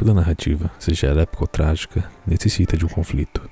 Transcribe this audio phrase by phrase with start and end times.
[0.00, 3.42] Toda narrativa, seja ela épica ou trágica, necessita de um conflito.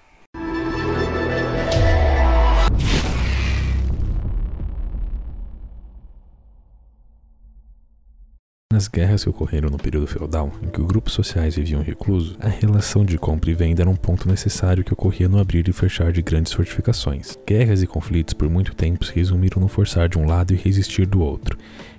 [8.73, 12.49] Nas guerras que ocorreram no período feudal, em que os grupos sociais viviam reclusos, a
[12.49, 16.13] relação de compra e venda era um ponto necessário que ocorria no abrir e fechar
[16.13, 17.37] de grandes fortificações.
[17.47, 21.05] Guerras e conflitos por muito tempo se resumiram no forçar de um lado e resistir
[21.05, 21.59] do outro,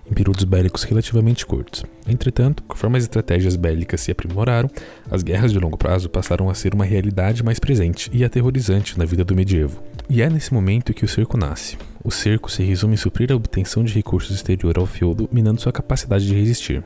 [0.10, 1.84] em períodos bélicos relativamente curtos.
[2.07, 4.70] Entretanto, conforme as estratégias bélicas se aprimoraram,
[5.09, 9.05] as guerras de longo prazo passaram a ser uma realidade mais presente e aterrorizante na
[9.05, 9.81] vida do medievo.
[10.09, 11.77] E é nesse momento que o cerco nasce.
[12.03, 15.72] O cerco se resume em suprir a obtenção de recursos exterior ao feudo, minando sua
[15.72, 16.84] capacidade de resistir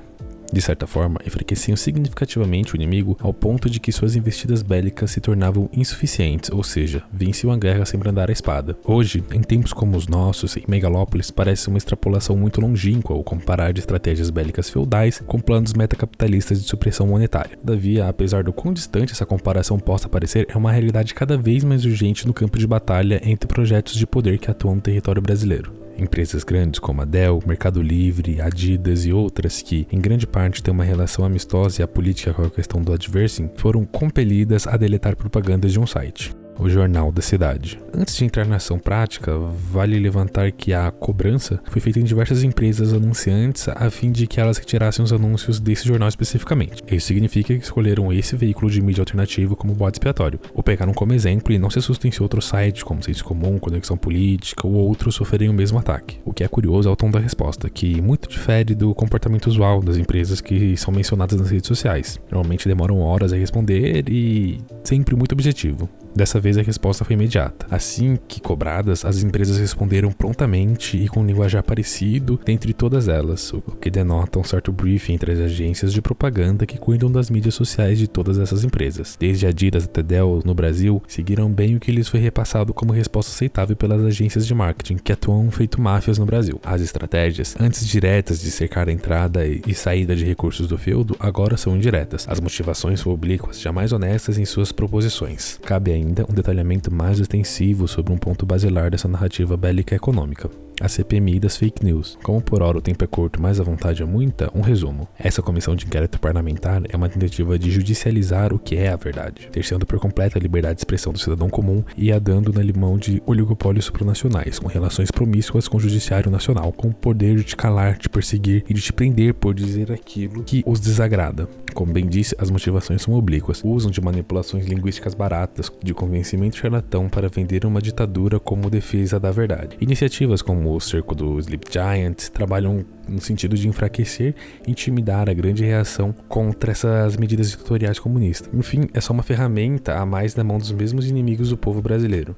[0.53, 5.19] de certa forma, enfraqueciam significativamente o inimigo ao ponto de que suas investidas bélicas se
[5.19, 8.77] tornavam insuficientes, ou seja, venciam a guerra sem brandar a espada.
[8.85, 13.73] Hoje, em tempos como os nossos, em Megalópolis parece uma extrapolação muito longínqua ao comparar
[13.73, 17.57] de estratégias bélicas feudais com planos metacapitalistas de supressão monetária.
[17.57, 21.83] Todavia, apesar do quão distante essa comparação possa parecer, é uma realidade cada vez mais
[21.83, 25.82] urgente no campo de batalha entre projetos de poder que atuam no território brasileiro.
[25.97, 30.73] Empresas grandes como a Dell, Mercado Livre, Adidas e outras que, em grande parte, têm
[30.73, 35.71] uma relação amistosa e apolítica com a questão do adversing, foram compelidas a deletar propagandas
[35.71, 37.79] de um site o Jornal da Cidade.
[37.95, 42.43] Antes de entrar na ação prática, vale levantar que a cobrança foi feita em diversas
[42.43, 46.83] empresas anunciantes a fim de que elas retirassem os anúncios desse jornal especificamente.
[46.91, 51.13] Isso significa que escolheram esse veículo de mídia alternativo como bode expiatório, ou pegaram como
[51.13, 55.15] exemplo e não se assustem se outros sites como Senso Comum, Conexão Política ou outros
[55.15, 56.19] sofrerem o mesmo ataque.
[56.25, 59.81] O que é curioso é o tom da resposta, que muito difere do comportamento usual
[59.81, 62.19] das empresas que são mencionadas nas redes sociais.
[62.31, 65.89] Normalmente demoram horas a responder e sempre muito objetivo.
[66.15, 67.65] Dessa vez a resposta foi imediata.
[67.71, 73.51] Assim que cobradas, as empresas responderam prontamente e com um linguajar parecido dentre todas elas,
[73.51, 77.55] o que denota um certo briefing entre as agências de propaganda que cuidam das mídias
[77.55, 79.17] sociais de todas essas empresas.
[79.19, 83.31] Desde Adidas até Dell no Brasil, seguiram bem o que lhes foi repassado como resposta
[83.31, 86.59] aceitável pelas agências de marketing que atuam feito máfias no Brasil.
[86.63, 91.57] As estratégias, antes diretas de cercar a entrada e saída de recursos do feudo, agora
[91.57, 92.27] são indiretas.
[92.29, 95.59] As motivações são oblíquas, jamais honestas em suas proposições.
[95.63, 100.49] Cabe ainda um detalhamento mais extensivo sobre um ponto basilar dessa narrativa bélica econômica
[100.83, 102.17] a CPMI das fake news.
[102.21, 105.07] Como por hora o tempo é curto, mas a vontade é muita, um resumo.
[105.17, 109.47] Essa comissão de inquérito parlamentar é uma tentativa de judicializar o que é a verdade,
[109.49, 112.97] terceando por completo a liberdade de expressão do cidadão comum e a dando na limão
[112.97, 117.55] de oligopólios supranacionais, com relações promíscuas com o judiciário nacional, com o poder de te
[117.55, 121.47] calar, te perseguir e de te prender por dizer aquilo que os desagrada.
[121.73, 123.61] Como bem disse, as motivações são oblíquas.
[123.63, 129.31] Usam de manipulações linguísticas baratas, de convencimento charlatão para vender uma ditadura como defesa da
[129.31, 129.75] verdade.
[129.81, 134.35] Iniciativas como o cerco do Sleep Giant, trabalham no sentido de enfraquecer
[134.65, 138.49] e intimidar a grande reação contra essas medidas ditatoriais comunistas.
[138.53, 142.35] Enfim, é só uma ferramenta a mais na mão dos mesmos inimigos do povo brasileiro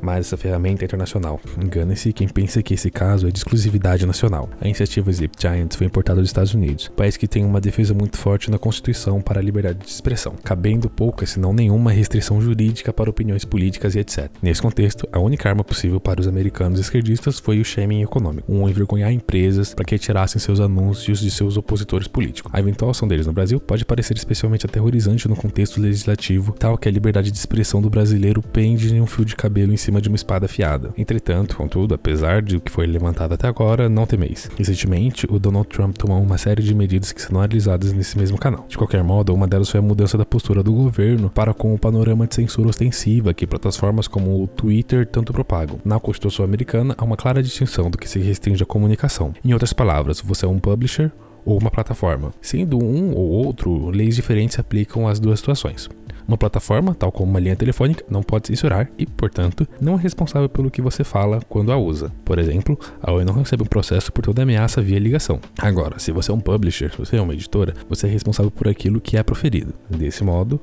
[0.00, 1.40] mas essa ferramenta é internacional.
[1.62, 4.48] Engane-se quem pensa que esse caso é de exclusividade nacional.
[4.60, 8.16] A iniciativa Sleep Giants foi importada dos Estados Unidos, país que tem uma defesa muito
[8.16, 12.92] forte na Constituição para a liberdade de expressão, cabendo pouca, se não nenhuma restrição jurídica
[12.92, 14.30] para opiniões políticas e etc.
[14.42, 18.68] Nesse contexto, a única arma possível para os americanos esquerdistas foi o shaming econômico, um
[18.68, 22.50] envergonhar empresas para que retirassem seus anúncios de seus opositores políticos.
[22.54, 26.88] A eventual ação deles no Brasil pode parecer especialmente aterrorizante no contexto legislativo, tal que
[26.88, 30.08] a liberdade de expressão do brasileiro pende em um fio de cabelo em cima de
[30.08, 30.92] uma espada afiada.
[30.98, 34.50] Entretanto, contudo, apesar de o que foi levantado até agora, não temeis.
[34.56, 38.66] Recentemente, o Donald Trump tomou uma série de medidas que serão analisadas nesse mesmo canal.
[38.68, 41.78] De qualquer modo, uma delas foi a mudança da postura do governo para com o
[41.78, 45.80] panorama de censura ostensiva que plataformas como o Twitter tanto propagam.
[45.84, 49.32] Na Constituição americana, há uma clara distinção do que se restringe à comunicação.
[49.42, 51.10] Em outras palavras, você é um publisher
[51.46, 52.30] ou uma plataforma.
[52.42, 55.88] Sendo um ou outro, leis diferentes se aplicam às duas situações.
[56.28, 60.46] Uma plataforma, tal como uma linha telefônica, não pode censurar e, portanto, não é responsável
[60.46, 62.12] pelo que você fala quando a usa.
[62.22, 65.40] Por exemplo, a Oi não recebe um processo por toda ameaça via ligação.
[65.58, 68.68] Agora, se você é um publisher, se você é uma editora, você é responsável por
[68.68, 69.72] aquilo que é proferido.
[69.88, 70.60] Desse modo,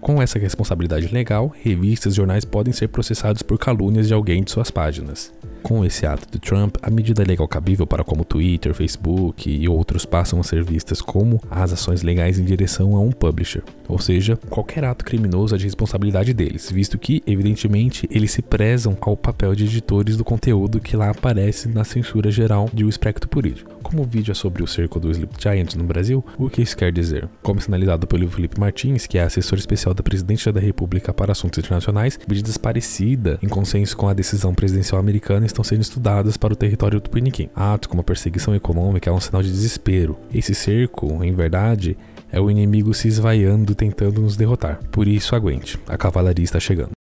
[0.00, 4.52] com essa responsabilidade legal, revistas e jornais podem ser processados por calúnias de alguém de
[4.52, 5.32] suas páginas.
[5.62, 10.04] Com esse ato de Trump, a medida legal cabível para como Twitter, Facebook e outros
[10.04, 14.36] passam a ser vistas como as ações legais em direção a um publisher, ou seja,
[14.50, 19.54] qualquer ato criminoso é de responsabilidade deles, visto que, evidentemente, eles se prezam ao papel
[19.54, 23.70] de editores do conteúdo que lá aparece na censura geral de um espectro político.
[23.82, 26.76] Como o vídeo é sobre o cerco do Sleep Giant no Brasil, o que isso
[26.76, 27.28] quer dizer?
[27.42, 31.58] Como sinalizado pelo Felipe Martins, que é assessor especial da Presidente da República para Assuntos
[31.58, 36.56] Internacionais, medidas parecidas, em consenso com a decisão presidencial americana, estão sendo estudadas para o
[36.56, 37.48] território tupiniquim.
[37.54, 40.16] Atos como a perseguição econômica é um sinal de desespero.
[40.32, 41.96] Esse cerco, em verdade,
[42.34, 44.80] É o inimigo se esvaiando tentando nos derrotar.
[44.90, 47.01] Por isso aguente, a cavalaria está chegando.